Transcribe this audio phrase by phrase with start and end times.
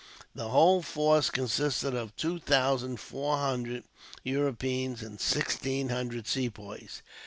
[0.33, 3.83] The whole force consisted of two thousand four hundred
[4.23, 7.03] Europeans, and sixteen hundred Sepoys.